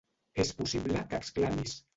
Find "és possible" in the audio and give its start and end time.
0.43-1.05